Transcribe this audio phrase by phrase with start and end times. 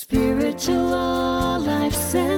[0.00, 2.37] Spiritual Life Center.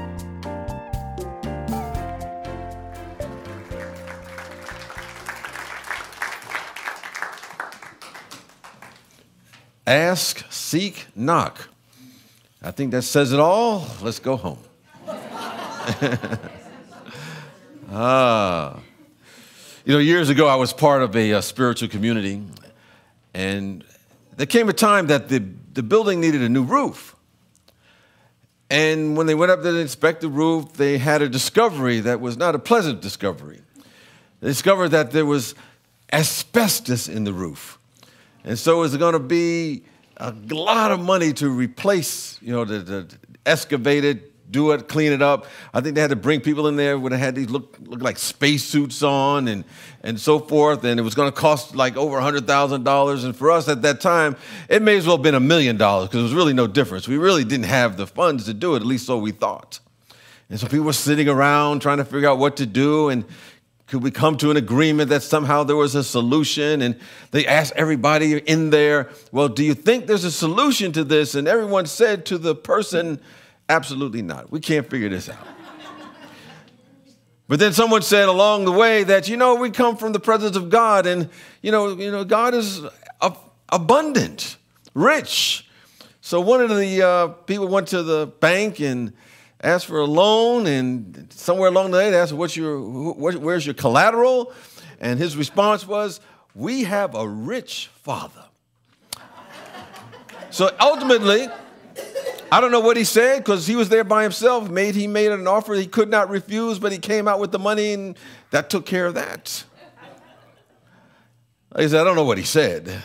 [9.91, 11.67] Ask, seek, knock.
[12.63, 13.85] I think that says it all.
[14.01, 14.59] Let's go home.
[17.91, 18.79] ah.
[19.83, 22.41] You know, years ago, I was part of a, uh spiritual community,
[23.33, 23.83] and
[24.37, 27.17] there came a time that the, the building needed a new roof.
[28.69, 32.21] And when they went up there to inspect the roof, they had a discovery that
[32.21, 33.59] was not a pleasant discovery.
[34.39, 35.53] They discovered that there was
[36.13, 37.77] asbestos in the roof.
[38.43, 39.83] And so it was going to be
[40.17, 43.07] a lot of money to replace, you know, to, to
[43.45, 45.45] excavate it, do it, clean it up.
[45.73, 48.01] I think they had to bring people in there when they had these look, look
[48.01, 49.63] like spacesuits on and,
[50.03, 50.83] and so forth.
[50.83, 53.23] And it was going to cost like over $100,000.
[53.23, 54.35] And for us at that time,
[54.69, 57.07] it may as well have been a million dollars because there was really no difference.
[57.07, 59.79] We really didn't have the funds to do it, at least so we thought.
[60.49, 63.07] And so people were sitting around trying to figure out what to do.
[63.07, 63.23] And
[63.91, 66.81] could we come to an agreement that somehow there was a solution?
[66.81, 66.97] And
[67.31, 71.35] they asked everybody in there, Well, do you think there's a solution to this?
[71.35, 73.19] And everyone said to the person,
[73.67, 74.49] Absolutely not.
[74.49, 75.45] We can't figure this out.
[77.49, 80.55] But then someone said along the way that, you know, we come from the presence
[80.55, 81.27] of God, and,
[81.61, 82.81] you know, you know God is
[83.21, 84.55] ab- abundant,
[84.93, 85.67] rich.
[86.21, 89.11] So one of the uh, people went to the bank and
[89.63, 93.41] asked for a loan, and somewhere along the way they asked, "What's your, wh- wh-
[93.41, 94.53] where's your collateral?"
[94.99, 96.19] And his response was,
[96.55, 98.45] "We have a rich father."
[100.49, 101.47] so ultimately,
[102.51, 104.69] I don't know what he said because he was there by himself.
[104.69, 107.59] Made he made an offer he could not refuse, but he came out with the
[107.59, 108.17] money, and
[108.49, 109.63] that took care of that.
[111.73, 113.01] Like I said, I don't know what he said,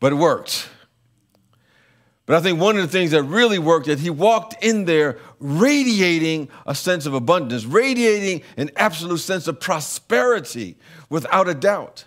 [0.00, 0.68] but it worked.
[2.28, 5.16] But I think one of the things that really worked is he walked in there
[5.40, 10.76] radiating a sense of abundance, radiating an absolute sense of prosperity
[11.08, 12.04] without a doubt.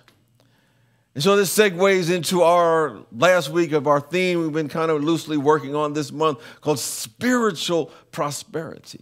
[1.16, 5.04] And so this segues into our last week of our theme we've been kind of
[5.04, 9.02] loosely working on this month called spiritual prosperity.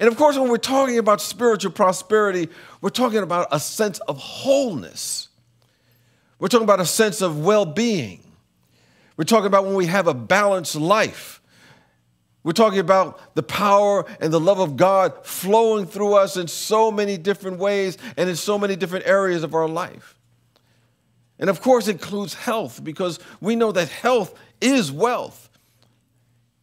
[0.00, 2.48] And of course, when we're talking about spiritual prosperity,
[2.80, 5.28] we're talking about a sense of wholeness.
[6.40, 8.24] We're talking about a sense of well being.
[9.20, 11.42] We're talking about when we have a balanced life.
[12.42, 16.90] We're talking about the power and the love of God flowing through us in so
[16.90, 20.18] many different ways and in so many different areas of our life.
[21.38, 25.50] And of course, it includes health because we know that health is wealth.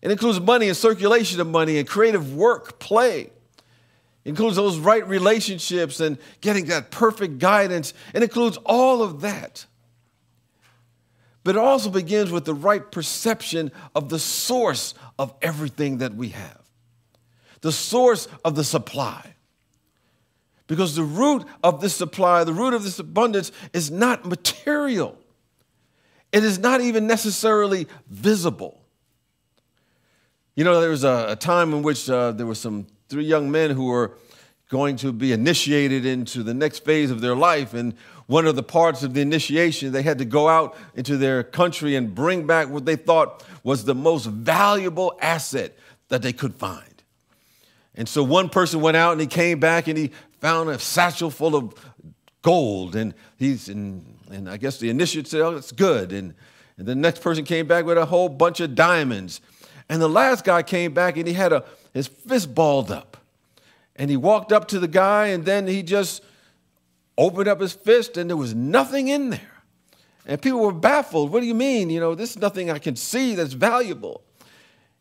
[0.01, 3.29] It includes money and circulation of money and creative work, play.
[4.25, 7.93] It includes those right relationships and getting that perfect guidance.
[8.15, 9.67] It includes all of that.
[11.47, 16.27] But it also begins with the right perception of the source of everything that we
[16.27, 16.59] have,
[17.61, 19.33] the source of the supply.
[20.67, 25.17] Because the root of this supply, the root of this abundance is not material.
[26.33, 28.81] It is not even necessarily visible.
[30.57, 33.49] You know, there was a, a time in which uh, there were some three young
[33.49, 34.17] men who were
[34.67, 37.73] going to be initiated into the next phase of their life.
[37.73, 37.93] And
[38.27, 41.95] one of the parts of the initiation, they had to go out into their country
[41.95, 45.77] and bring back what they thought was the most valuable asset
[46.09, 46.83] that they could find.
[47.95, 51.31] And so one person went out and he came back and he found a satchel
[51.31, 51.73] full of
[52.41, 52.95] gold.
[52.95, 56.11] And he's in, and I guess the initiate said, oh, it's good.
[56.11, 56.35] And,
[56.77, 59.41] and the next person came back with a whole bunch of diamonds.
[59.89, 61.63] And the last guy came back and he had a,
[61.93, 63.17] his fist balled up.
[63.95, 66.21] And he walked up to the guy and then he just
[67.17, 69.51] opened up his fist and there was nothing in there.
[70.25, 71.31] And people were baffled.
[71.31, 71.89] What do you mean?
[71.89, 74.23] You know, this is nothing I can see that's valuable.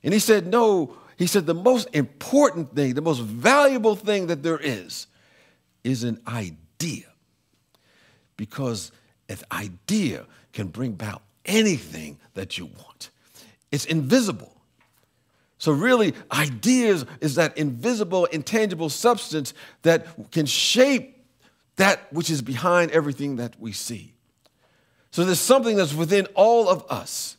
[0.03, 0.97] And he said, No.
[1.17, 5.09] He said, The most important thing, the most valuable thing that there is,
[5.83, 7.07] is an idea.
[8.37, 8.93] Because
[9.29, 13.11] an idea can bring about anything that you want.
[13.73, 14.53] It's invisible.
[15.59, 21.16] So, really, ideas is that invisible, intangible substance that can shape
[21.77, 24.15] that which is behind everything that we see.
[25.11, 27.37] So, there's something that's within all of us.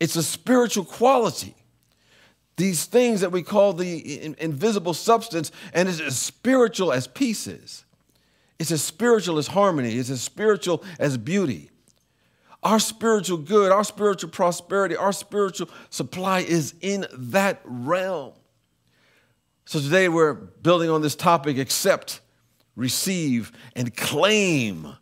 [0.00, 1.54] It's a spiritual quality.
[2.56, 7.84] These things that we call the invisible substance, and it's as spiritual as peace is.
[8.58, 9.94] It's as spiritual as harmony.
[9.94, 11.70] It's as spiritual as beauty.
[12.62, 18.32] Our spiritual good, our spiritual prosperity, our spiritual supply is in that realm.
[19.64, 22.20] So today we're building on this topic accept,
[22.78, 24.96] receive, and claim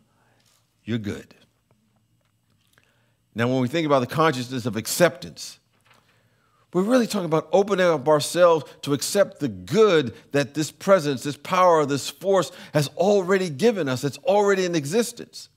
[0.83, 1.35] you're good.
[3.35, 5.59] Now, when we think about the consciousness of acceptance,
[6.73, 11.37] we're really talking about opening up ourselves to accept the good that this presence, this
[11.37, 14.03] power, this force has already given us.
[14.03, 15.49] It's already in existence.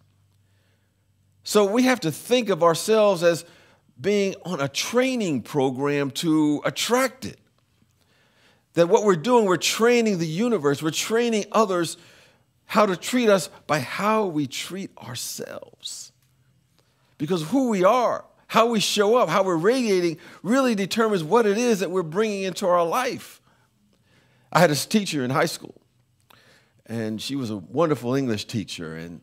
[1.43, 3.45] So we have to think of ourselves as
[3.99, 7.40] being on a training program to attract it.
[8.81, 11.99] That what we're doing, we're training the universe, we're training others
[12.65, 16.13] how to treat us by how we treat ourselves.
[17.19, 21.59] Because who we are, how we show up, how we're radiating really determines what it
[21.59, 23.43] is that we're bringing into our life.
[24.51, 25.79] I had a teacher in high school,
[26.87, 29.21] and she was a wonderful English teacher, and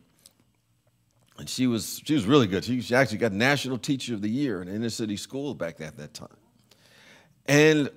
[1.36, 2.64] and she was she was really good.
[2.64, 5.96] She, she actually got National Teacher of the Year in inner city schools back at
[5.96, 6.36] that time.
[7.46, 7.90] And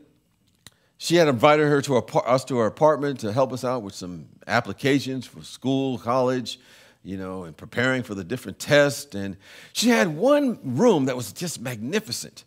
[1.04, 4.28] she had invited her to us to her apartment to help us out with some
[4.46, 6.60] applications for school, college,
[7.04, 9.16] you know, and preparing for the different tests.
[9.16, 9.36] And
[9.74, 12.44] she had one room that was just magnificent.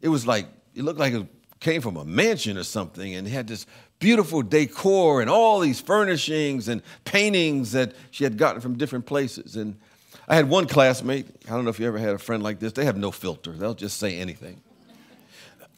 [0.00, 1.24] It was like it looked like it
[1.60, 3.64] came from a mansion or something, and it had this
[4.00, 9.54] beautiful decor and all these furnishings and paintings that she had gotten from different places.
[9.54, 9.78] And
[10.26, 12.72] I had one classmate, I don't know if you ever had a friend like this,
[12.72, 14.60] they have no filter, they'll just say anything.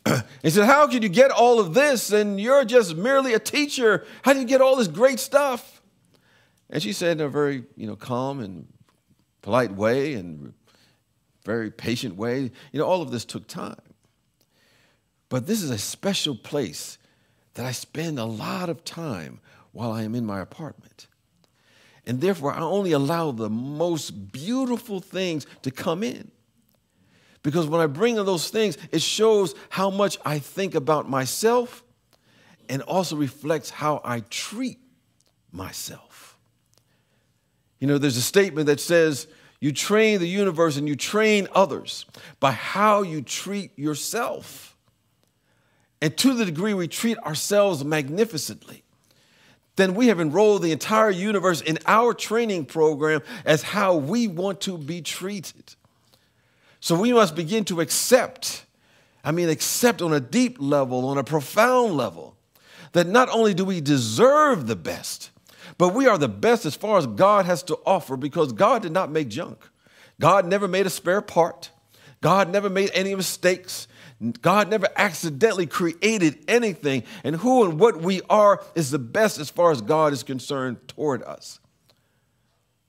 [0.43, 4.05] he said, How could you get all of this and you're just merely a teacher?
[4.23, 5.83] How do you get all this great stuff?
[6.71, 8.67] And she said in a very you know, calm and
[9.43, 10.53] polite way and
[11.45, 13.77] very patient way, you know, all of this took time.
[15.29, 16.99] But this is a special place
[17.55, 19.41] that I spend a lot of time
[19.73, 21.07] while I am in my apartment.
[22.07, 26.31] And therefore, I only allow the most beautiful things to come in.
[27.47, 31.85] Because when I bring in those things, it shows how much I think about myself
[32.69, 34.81] and also reflects how I treat
[35.53, 36.37] myself.
[37.79, 39.29] You know, there's a statement that says,
[39.61, 42.05] you train the universe and you train others
[42.41, 44.77] by how you treat yourself.
[46.03, 48.83] And to the degree we treat ourselves magnificently,
[49.77, 54.61] then we have enrolled the entire universe in our training program as how we want
[54.63, 55.77] to be treated.
[56.87, 58.65] So we must begin to accept,
[59.25, 62.37] I mean, accept on a deep level, on a profound level,
[62.93, 65.33] that not only do we deserve the best,
[65.79, 68.93] but we are the best as far as God has to offer because God did
[68.93, 69.69] not make junk.
[70.21, 71.73] God never made a spare part.
[72.21, 73.89] God never made any mistakes.
[74.41, 79.51] God never accidentally created anything, and who and what we are is the best as
[79.51, 81.59] far as God is concerned toward us.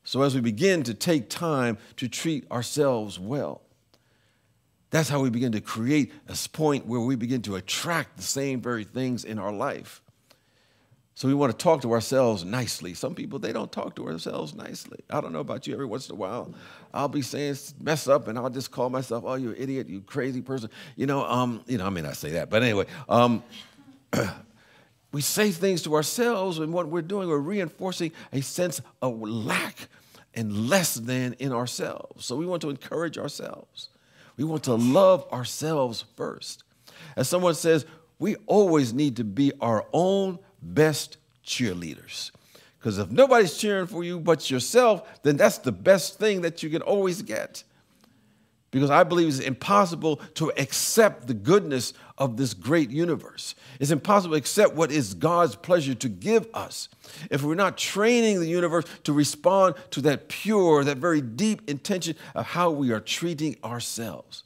[0.03, 3.63] So, as we begin to take time to treat ourselves well,
[4.89, 8.61] that's how we begin to create a point where we begin to attract the same
[8.61, 10.01] very things in our life.
[11.17, 12.93] So we want to talk to ourselves nicely.
[12.93, 14.99] Some people they don't talk to ourselves nicely.
[15.09, 15.73] I don't know about you.
[15.73, 16.53] Every once in a while,
[16.93, 20.41] I'll be saying mess up, and I'll just call myself, "Oh, you idiot, you crazy
[20.41, 23.41] person." You know, um, you know, I may not say that, but anyway, um,
[25.11, 29.89] we say things to ourselves, and what we're doing, we're reinforcing a sense of lack
[30.35, 32.25] and less than in ourselves.
[32.25, 33.89] So we want to encourage ourselves.
[34.37, 36.63] We want to love ourselves first.
[37.15, 37.85] As someone says,
[38.19, 42.31] we always need to be our own best cheerleaders.
[42.79, 46.69] Because if nobody's cheering for you but yourself, then that's the best thing that you
[46.69, 47.63] can always get.
[48.69, 53.55] Because I believe it's impossible to accept the goodness of this great universe.
[53.79, 56.89] It's impossible to accept what is God's pleasure to give us
[57.31, 62.15] if we're not training the universe to respond to that pure, that very deep intention
[62.35, 64.43] of how we are treating ourselves.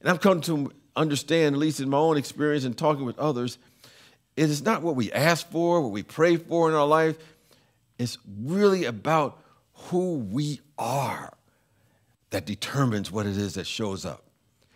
[0.00, 3.56] And I've come to understand, at least in my own experience and talking with others,
[4.36, 7.16] it is not what we ask for, what we pray for in our life.
[7.98, 9.38] It's really about
[9.74, 11.32] who we are
[12.32, 14.24] that determines what it is that shows up.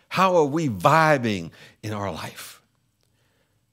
[0.09, 1.51] How are we vibing
[1.83, 2.61] in our life?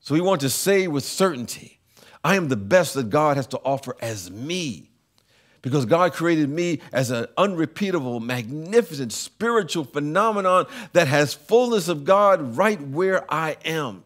[0.01, 1.79] So we want to say with certainty,
[2.23, 4.91] I am the best that God has to offer as me.
[5.65, 12.55] because God created me as an unrepeatable, magnificent spiritual phenomenon that has fullness of God
[12.55, 14.05] right where I am.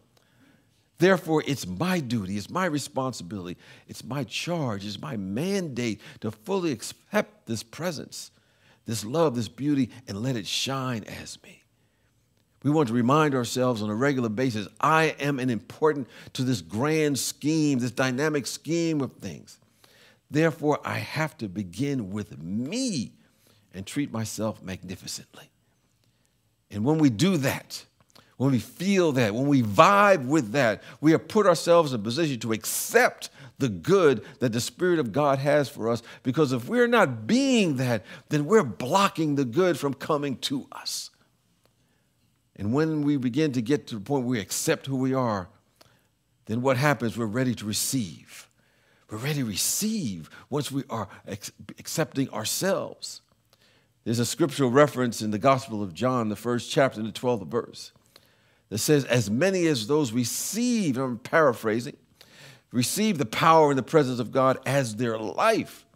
[0.98, 3.58] Therefore, it's my duty, it's my responsibility,
[3.88, 8.30] it's my charge, it's my mandate to fully accept this presence,
[8.88, 11.62] this love, this beauty, and let it shine as me.
[12.62, 16.62] We want to remind ourselves on a regular basis I am an important to this
[16.62, 19.60] grand scheme, this dynamic scheme of things.
[20.30, 23.12] Therefore, I have to begin with me
[23.74, 25.50] and treat myself magnificently.
[26.70, 27.84] And when we do that,
[28.38, 32.02] when we feel that, when we vibe with that, we have put ourselves in a
[32.02, 36.04] position to accept the good that the Spirit of God has for us.
[36.22, 41.10] Because if we're not being that, then we're blocking the good from coming to us.
[42.54, 45.48] And when we begin to get to the point where we accept who we are,
[46.46, 47.18] then what happens?
[47.18, 48.48] We're ready to receive.
[49.10, 53.20] We're ready to receive once we are accepting ourselves.
[54.04, 57.90] There's a scriptural reference in the Gospel of John, the first chapter, the 12th verse
[58.70, 61.96] that says, As many as those receive, I'm paraphrasing,
[62.72, 65.86] receive the power and the presence of God as their life,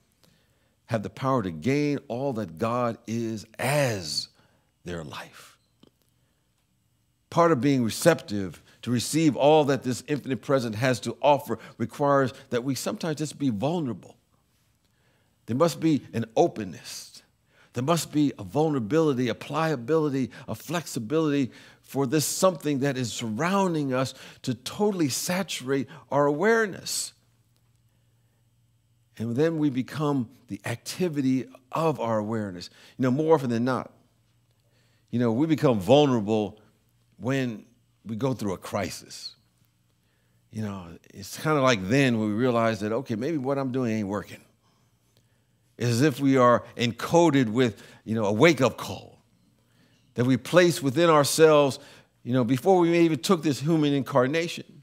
[0.87, 4.29] have the power to gain all that God is as
[4.85, 5.57] their life.
[7.31, 12.33] Part of being receptive to receive all that this infinite presence has to offer requires
[12.50, 14.17] that we sometimes just be vulnerable.
[15.47, 17.12] There must be an openness.
[17.75, 21.50] There must be a vulnerability, a pliability, a flexibility
[21.81, 27.12] for this something that is surrounding us to totally saturate our awareness.
[29.19, 32.71] And then we become the activity of our awareness.
[32.99, 33.91] You know, more often than not,
[35.11, 36.59] you know, we become vulnerable
[37.19, 37.64] when
[38.05, 39.35] we go through a crisis.
[40.50, 43.73] You know, it's kind of like then when we realize that, okay, maybe what I'm
[43.73, 44.41] doing ain't working.
[45.79, 49.19] It's as if we are encoded with, you know, a wake up call
[50.14, 51.79] that we place within ourselves,
[52.23, 54.83] you know, before we even took this human incarnation.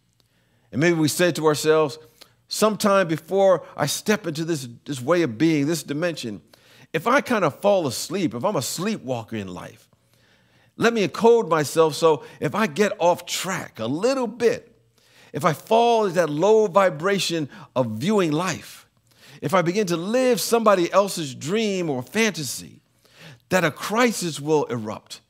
[0.72, 1.98] And maybe we said to ourselves,
[2.48, 6.41] sometime before I step into this, this way of being, this dimension,
[6.93, 9.88] if I kind of fall asleep, if I'm a sleepwalker in life,
[10.75, 14.75] let me encode myself so if I get off track a little bit,
[15.34, 18.88] if I fall into that low vibration of viewing life,
[19.41, 22.81] if I begin to live somebody else's dream or fantasy,
[23.50, 25.22] that a crisis will erupt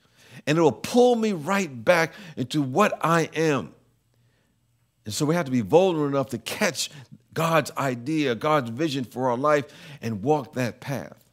[0.45, 3.73] and it will pull me right back into what I am.
[5.05, 6.89] And so we have to be vulnerable enough to catch
[7.33, 9.65] God's idea, God's vision for our life,
[10.01, 11.23] and walk that path.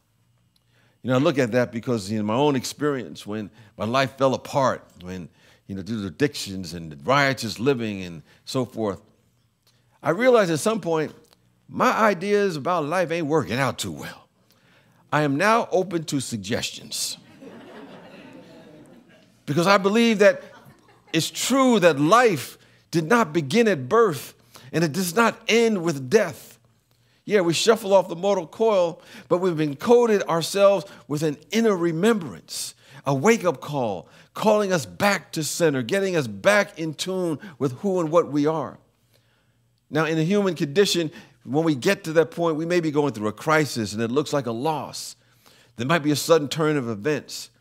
[1.01, 4.33] You know, I look at that because in my own experience, when my life fell
[4.33, 5.29] apart, when,
[5.67, 9.01] you know, due to addictions and riotous living and so forth,
[10.01, 11.13] I realized at some point
[11.69, 14.27] my ideas about life ain't working out too well.
[15.11, 17.17] I am now open to suggestions.
[19.45, 20.41] because I believe that
[21.13, 22.57] it's true that life
[22.91, 24.33] did not begin at birth
[24.71, 26.59] and it does not end with death.
[27.25, 32.73] Yeah, we shuffle off the mortal coil, but we've encoded ourselves with an inner remembrance,
[33.05, 37.73] a wake up call, calling us back to center, getting us back in tune with
[37.79, 38.77] who and what we are.
[39.89, 41.11] Now, in the human condition,
[41.47, 44.11] when we get to that point, we may be going through a crisis and it
[44.11, 45.15] looks like a loss.
[45.77, 47.51] There might be a sudden turn of events,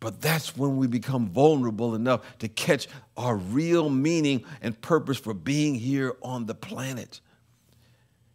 [0.00, 5.34] but that's when we become vulnerable enough to catch our real meaning and purpose for
[5.34, 7.20] being here on the planet.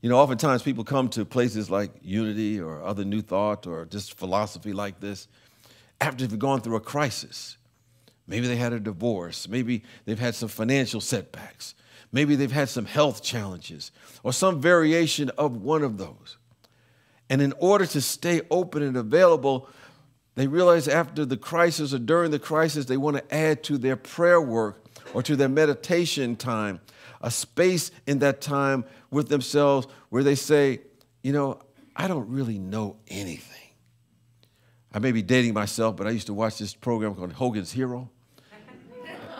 [0.01, 4.17] You know, oftentimes people come to places like Unity or other New Thought or just
[4.17, 5.27] philosophy like this
[5.99, 7.57] after they've gone through a crisis.
[8.27, 9.49] Maybe they had a divorce.
[9.49, 11.73] Maybe they've had some financial setbacks.
[12.11, 13.91] Maybe they've had some health challenges
[14.23, 16.37] or some variation of one of those.
[17.29, 19.69] And in order to stay open and available,
[20.35, 23.95] they realize after the crisis or during the crisis, they want to add to their
[23.95, 26.79] prayer work or to their meditation time
[27.21, 30.79] a space in that time with themselves where they say,
[31.21, 31.59] you know,
[31.95, 33.55] I don't really know anything.
[34.93, 38.09] I may be dating myself, but I used to watch this program called Hogan's Hero.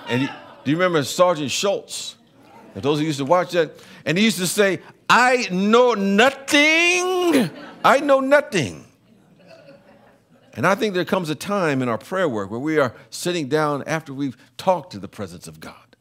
[0.08, 0.30] And
[0.64, 2.16] do you remember Sergeant Schultz?
[2.76, 3.72] And those who used to watch that,
[4.06, 7.50] and he used to say, I know nothing.
[7.84, 8.86] I know nothing.
[10.54, 13.48] And I think there comes a time in our prayer work where we are sitting
[13.48, 15.96] down after we've talked to the presence of God,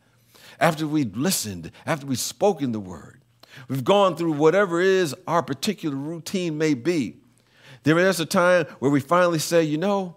[0.58, 3.22] after we've listened, after we've spoken the word.
[3.68, 7.18] We've gone through whatever is our particular routine may be.
[7.84, 10.16] There is a time where we finally say, you know,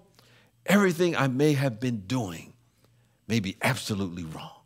[0.66, 2.54] everything I may have been doing
[3.28, 4.61] may be absolutely wrong.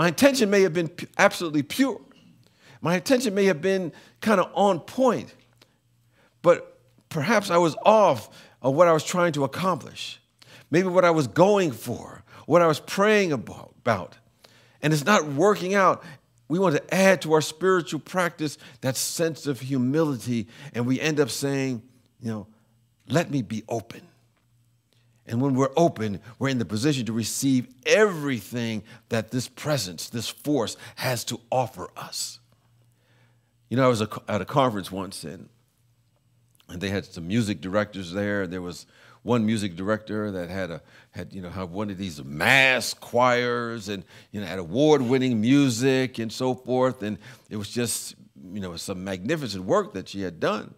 [0.00, 2.00] My intention may have been absolutely pure.
[2.80, 3.92] My intention may have been
[4.22, 5.34] kind of on point.
[6.40, 6.80] but
[7.10, 8.30] perhaps I was off
[8.62, 10.18] of what I was trying to accomplish.
[10.70, 14.16] Maybe what I was going for, what I was praying about, about.
[14.80, 16.02] And it's not working out.
[16.48, 21.20] We want to add to our spiritual practice that sense of humility, and we end
[21.20, 21.82] up saying,
[22.22, 22.46] you know,
[23.06, 24.00] let me be open.
[25.30, 30.28] And when we're open, we're in the position to receive everything that this presence, this
[30.28, 32.40] force has to offer us.
[33.68, 35.48] You know, I was at a conference once and,
[36.68, 38.48] and they had some music directors there.
[38.48, 38.86] There was
[39.22, 40.82] one music director that had a
[41.12, 46.18] had you know had one of these mass choirs and you know had award-winning music
[46.18, 47.18] and so forth and
[47.50, 48.14] it was just
[48.50, 50.72] you know some magnificent work that she had done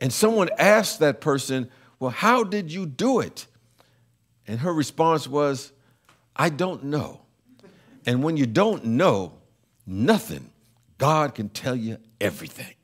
[0.00, 3.46] and someone asked that person well how did you do it
[4.48, 5.72] and her response was
[6.34, 7.20] i don't know
[8.04, 9.32] and when you don't know
[9.86, 10.50] nothing
[10.98, 12.74] god can tell you everything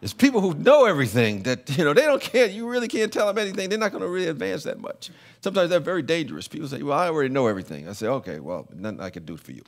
[0.00, 2.46] there's people who know everything that, you know, they don't care.
[2.46, 3.68] You really can't tell them anything.
[3.68, 5.10] They're not going to really advance that much.
[5.42, 6.48] Sometimes they're very dangerous.
[6.48, 7.86] People say, well, I already know everything.
[7.86, 9.62] I say, okay, well, nothing I can do for you.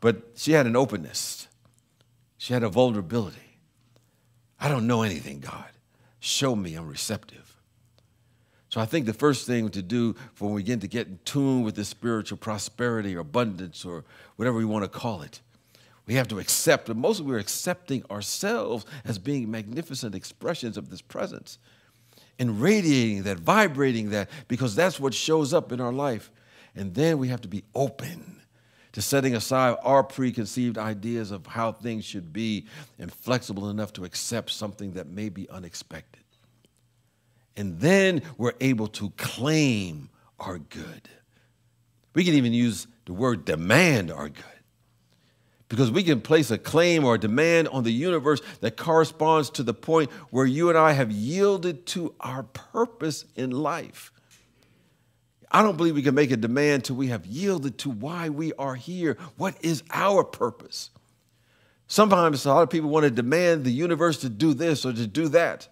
[0.00, 1.48] But she had an openness.
[2.38, 3.58] She had a vulnerability.
[4.60, 5.68] I don't know anything, God.
[6.20, 7.56] Show me I'm receptive.
[8.68, 11.18] So I think the first thing to do for when we begin to get in
[11.24, 14.04] tune with this spiritual prosperity or abundance or
[14.36, 15.40] whatever we want to call it
[16.10, 21.00] we have to accept, but mostly we're accepting ourselves as being magnificent expressions of this
[21.00, 21.56] presence
[22.36, 26.32] and radiating that, vibrating that, because that's what shows up in our life.
[26.74, 28.39] And then we have to be open
[28.92, 32.66] to setting aside our preconceived ideas of how things should be
[32.98, 36.24] and flexible enough to accept something that may be unexpected.
[37.56, 41.08] And then we're able to claim our good.
[42.14, 44.44] We can even use the word demand our good
[45.68, 49.62] because we can place a claim or a demand on the universe that corresponds to
[49.62, 54.12] the point where you and I have yielded to our purpose in life.
[55.50, 58.52] I don't believe we can make a demand till we have yielded to why we
[58.54, 59.16] are here.
[59.36, 60.90] What is our purpose?
[61.88, 65.06] Sometimes a lot of people want to demand the universe to do this or to
[65.08, 65.68] do that.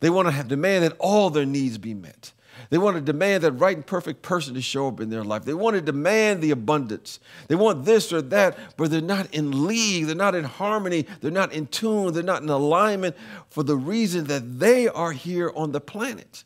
[0.00, 2.32] They want to have demand that all their needs be met.
[2.70, 5.44] They want to demand that right and perfect person to show up in their life.
[5.44, 7.20] They want to demand the abundance.
[7.48, 10.06] They want this or that, but they're not in league.
[10.06, 11.06] They're not in harmony.
[11.20, 12.12] They're not in tune.
[12.12, 13.16] They're not in alignment
[13.48, 16.44] for the reason that they are here on the planet.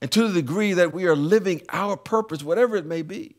[0.00, 3.34] And to the degree that we are living our purpose, whatever it may be.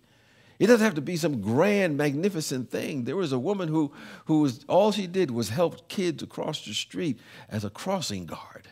[0.60, 3.06] It doesn't have to be some grand, magnificent thing.
[3.06, 3.94] There was a woman who,
[4.26, 7.18] who was, all she did was help kids across the street
[7.48, 8.68] as a crossing guard.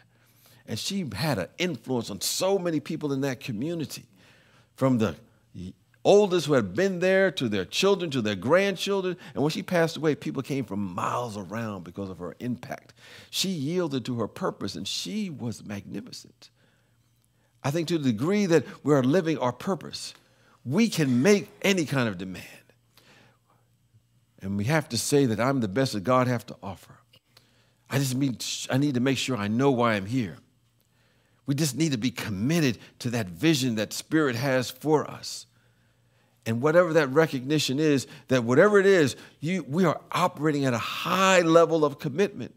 [0.67, 4.04] And she had an influence on so many people in that community,
[4.76, 5.15] from the
[6.04, 9.17] oldest who had been there to their children to their grandchildren.
[9.34, 12.93] And when she passed away, people came from miles around because of her impact.
[13.30, 16.50] She yielded to her purpose and she was magnificent.
[17.63, 20.13] I think to the degree that we are living our purpose,
[20.63, 22.46] we can make any kind of demand.
[24.41, 26.96] And we have to say that I'm the best that God has to offer.
[27.89, 28.38] I just mean
[28.70, 30.38] I need to make sure I know why I'm here.
[31.46, 35.46] We just need to be committed to that vision that Spirit has for us.
[36.46, 40.78] And whatever that recognition is, that whatever it is, you, we are operating at a
[40.78, 42.54] high level of commitment.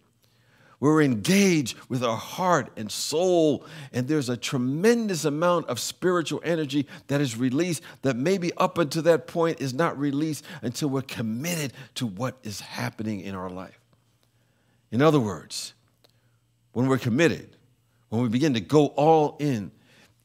[0.80, 6.86] We're engaged with our heart and soul, and there's a tremendous amount of spiritual energy
[7.08, 11.74] that is released that maybe up until that point is not released until we're committed
[11.96, 13.78] to what is happening in our life.
[14.90, 15.74] In other words,
[16.72, 17.56] when we're committed,
[18.08, 19.70] when we begin to go all in,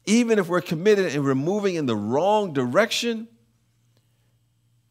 [0.06, 3.28] even if we're committed and we're moving in the wrong direction,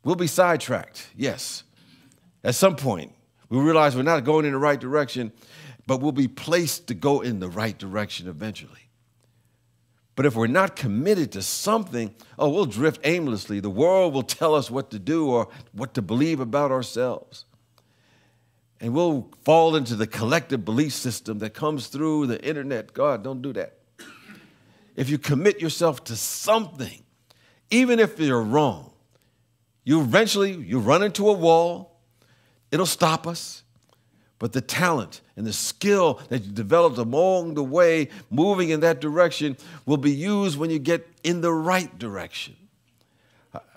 [0.04, 1.08] we'll be sidetracked.
[1.15, 1.63] Yes.
[2.43, 3.13] At some point,
[3.49, 5.32] we realize we're not going in the right direction,
[5.88, 8.89] but we'll be placed to go in the right direction eventually.
[10.15, 13.60] But if we're not committed to something, oh, we'll drift aimlessly.
[13.60, 17.45] The world will tell us what to do or what to believe about ourselves
[18.82, 22.93] and we'll fall into the collective belief system that comes through the internet.
[22.93, 23.80] God, don't do that.
[24.95, 27.04] If you commit yourself to something,
[27.69, 28.91] even if you're wrong,
[29.84, 32.00] you eventually you run into a wall.
[32.71, 33.63] It'll stop us.
[34.39, 39.02] But the talent and the skill that you developed along the way, moving in that
[39.02, 42.56] direction, will be used when you get in the right direction.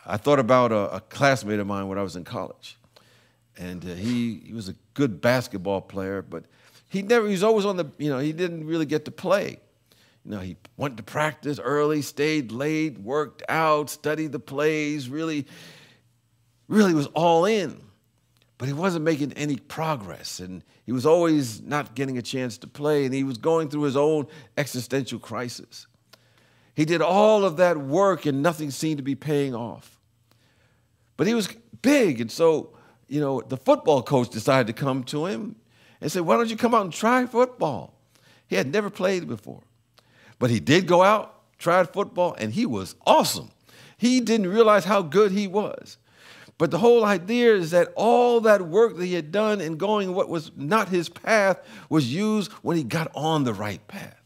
[0.07, 2.79] I, thought about a, a classmate of mine when I was in college
[3.59, 6.45] and uh, he, he was a good basketball player, but
[6.89, 9.59] he never he was always on the you know he didn't really get to play.
[10.25, 15.47] You know, he went to practice early, stayed late, worked out, studied the plays, really,
[16.69, 17.81] really was all in.
[18.59, 20.41] But he wasn't making any progress.
[20.41, 23.05] And he was always not getting a chance to play.
[23.05, 25.87] And he was going through his own existential crisis.
[26.75, 29.99] He did all of that work and nothing seemed to be paying off.
[31.17, 31.49] But he was
[31.83, 32.21] big.
[32.21, 32.71] And so,
[33.09, 35.57] you know, the football coach decided to come to him
[36.01, 37.95] and said, Why don't you come out and try football?
[38.49, 39.63] He had never played before.
[40.39, 43.51] But he did go out, tried football, and he was awesome.
[43.97, 45.99] He didn't realize how good he was.
[46.59, 50.13] But the whole idea is that all that work that he had done in going
[50.13, 54.21] what was not his path was used when he got on the right path.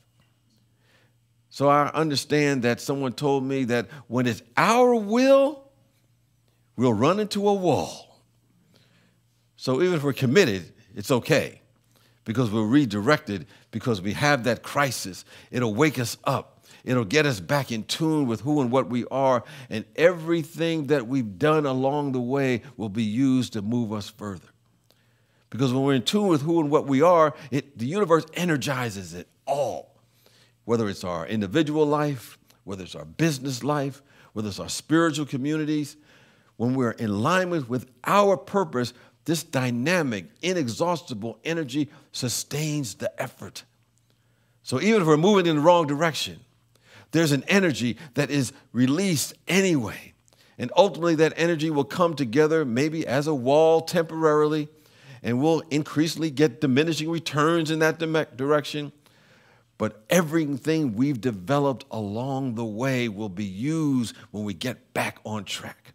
[1.51, 5.65] So I understand that someone told me that when it's our will,
[6.77, 8.23] we'll run into a wall.
[9.57, 11.61] So even if we're committed, it's okay
[12.25, 15.27] because we're redirected because we have that crisis.
[15.51, 16.52] It'll wake us up.
[16.85, 21.07] It'll get us back in tune with who and what we are, and everything that
[21.07, 24.49] we've done along the way will be used to move us further.
[25.49, 29.15] Because when we're in tune with who and what we are, it, the universe energizes
[29.15, 29.95] it all.
[30.65, 35.97] Whether it's our individual life, whether it's our business life, whether it's our spiritual communities,
[36.57, 38.93] when we're in alignment with our purpose,
[39.25, 43.65] this dynamic, inexhaustible energy sustains the effort.
[44.63, 46.41] So even if we're moving in the wrong direction,
[47.13, 50.13] there's an energy that is released anyway.
[50.59, 54.69] And ultimately, that energy will come together maybe as a wall temporarily,
[55.23, 57.99] and we'll increasingly get diminishing returns in that
[58.37, 58.93] direction.
[59.79, 65.45] But everything we've developed along the way will be used when we get back on
[65.45, 65.95] track.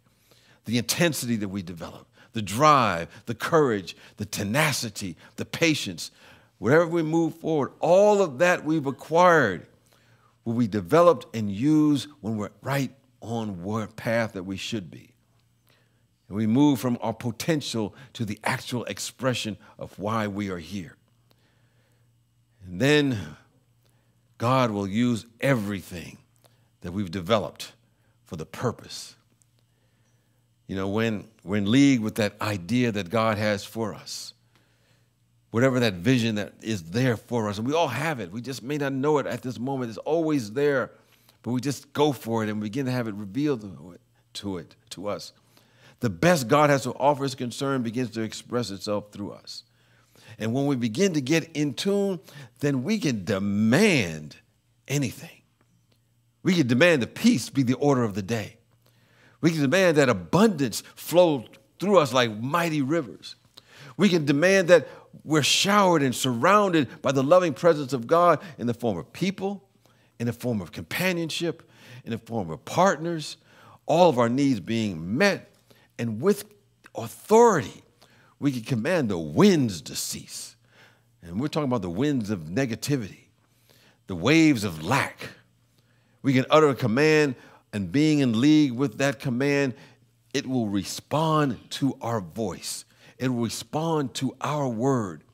[0.66, 6.10] The intensity that we develop, the drive, the courage, the tenacity, the patience,
[6.58, 9.66] wherever we move forward, all of that we've acquired
[10.48, 15.12] will be developed and used when we're right on what path that we should be.
[16.26, 20.96] And we move from our potential to the actual expression of why we are here.
[22.64, 23.36] And then
[24.38, 26.16] God will use everything
[26.80, 27.72] that we've developed
[28.24, 29.16] for the purpose.
[30.66, 34.32] You know, when we're in league with that idea that God has for us,
[35.50, 37.58] whatever that vision that is there for us.
[37.58, 38.30] And we all have it.
[38.30, 39.88] We just may not know it at this moment.
[39.90, 40.92] It's always there,
[41.42, 43.62] but we just go for it and begin to have it revealed
[44.34, 45.32] to it, to us.
[46.00, 49.64] The best God has to offer is concern begins to express itself through us.
[50.38, 52.20] And when we begin to get in tune,
[52.60, 54.36] then we can demand
[54.86, 55.42] anything.
[56.42, 58.58] We can demand that peace be the order of the day.
[59.40, 61.44] We can demand that abundance flow
[61.80, 63.36] through us like mighty rivers.
[63.96, 64.88] We can demand that
[65.24, 69.68] we're showered and surrounded by the loving presence of God in the form of people,
[70.18, 71.68] in the form of companionship,
[72.04, 73.36] in the form of partners,
[73.86, 75.50] all of our needs being met.
[75.98, 76.44] And with
[76.94, 77.82] authority,
[78.38, 80.56] we can command the winds to cease.
[81.22, 83.26] And we're talking about the winds of negativity,
[84.06, 85.28] the waves of lack.
[86.22, 87.34] We can utter a command,
[87.72, 89.74] and being in league with that command,
[90.32, 92.84] it will respond to our voice
[93.18, 95.24] it will respond to our word.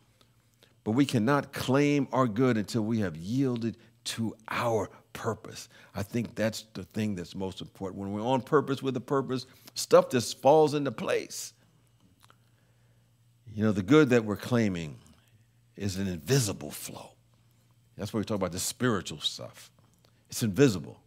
[0.83, 5.69] But we cannot claim our good until we have yielded to our purpose.
[5.95, 8.03] I think that's the thing that's most important.
[8.03, 11.53] When we're on purpose with a purpose, stuff just falls into place.
[13.55, 14.99] You know, the good that we're claiming
[15.77, 17.11] is an invisible flow.
[17.97, 19.71] That's why we talk about the spiritual stuff.
[20.29, 21.01] It's invisible.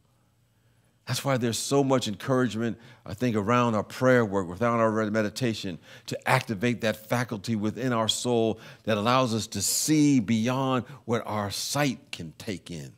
[1.07, 5.79] That's why there's so much encouragement, I think, around our prayer work, without our meditation,
[6.07, 11.49] to activate that faculty within our soul that allows us to see beyond what our
[11.49, 12.91] sight can take in,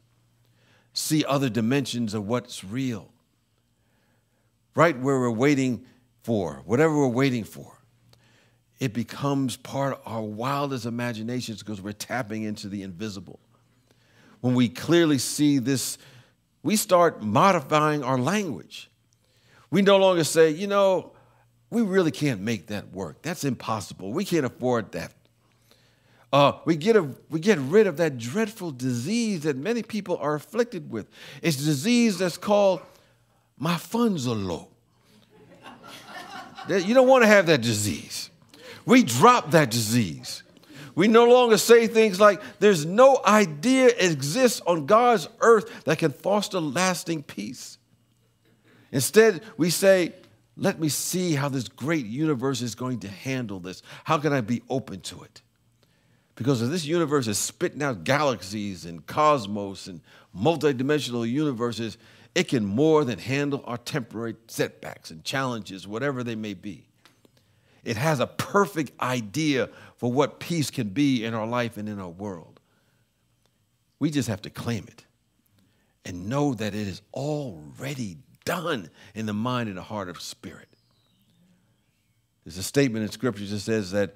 [0.92, 3.14] see other dimensions of what's real.
[4.74, 5.86] Right where we're waiting
[6.24, 7.78] for, whatever we're waiting for,
[8.80, 13.40] it becomes part of our wildest imaginations because we're tapping into the invisible.
[14.42, 16.00] When we clearly see this
[16.64, 18.90] we start modifying our language.
[19.72, 21.12] We no longer say, you know,
[21.70, 23.22] we really can't make that work.
[23.22, 24.12] That's impossible.
[24.12, 25.14] We can't afford that.
[26.32, 30.36] Uh, we, get a, we get rid of that dreadful disease that many people are
[30.36, 31.10] afflicted with.
[31.42, 32.82] It's a disease that's called
[33.58, 34.70] my funds are low.
[36.70, 38.30] you don't want to have that disease.
[38.86, 40.44] We drop that disease.
[41.00, 46.12] We no longer say things like, there's no idea exists on God's earth that can
[46.12, 47.78] foster lasting peace.
[48.92, 50.12] Instead, we say,
[50.58, 53.82] let me see how this great universe is going to handle this.
[54.04, 55.42] How can I be open to it?
[56.36, 60.02] Because if this universe is spitting out galaxies and cosmos and
[60.38, 61.98] multidimensional universes,
[62.36, 66.89] it can more than handle our temporary setbacks and challenges, whatever they may be.
[67.84, 72.00] It has a perfect idea for what peace can be in our life and in
[72.00, 72.60] our world.
[74.00, 75.06] We just have to claim it
[76.06, 80.68] and know that it is already done in the mind and the heart of spirit.
[82.44, 84.16] There's a statement in scripture that says that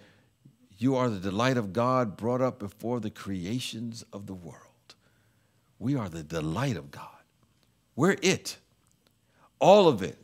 [0.77, 4.95] you are the delight of God brought up before the creations of the world.
[5.77, 7.07] We are the delight of God.
[7.95, 8.57] We're it,
[9.59, 10.17] all of it.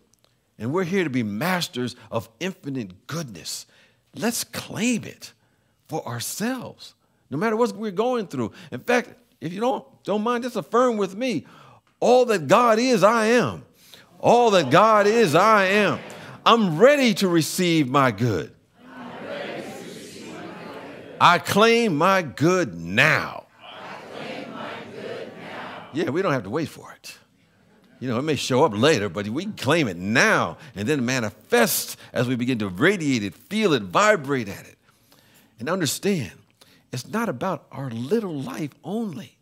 [0.59, 3.65] And we're here to be masters of infinite goodness.
[4.13, 5.33] Let's claim it
[5.87, 6.93] for ourselves,
[7.31, 8.51] no matter what we're going through.
[8.71, 11.45] In fact, if you don't, don't mind, just affirm with me
[11.99, 13.65] all that God is, I am.
[14.19, 15.99] All that God is, I am.
[16.45, 18.53] I'm ready to receive my good.
[21.21, 23.45] I claim my good now.
[25.91, 27.17] Yeah, we don't have to wait for it.
[27.99, 31.97] You know, it may show up later, but we claim it now and then manifest
[32.13, 34.77] as we begin to radiate it, feel it, vibrate at it.
[35.59, 36.31] And understand,
[36.93, 39.37] it's not about our little life only,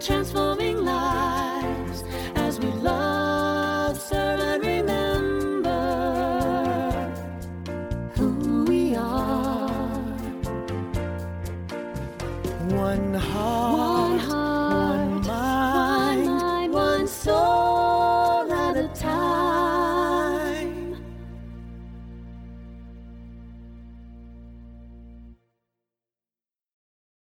[0.01, 1.44] Transforming lives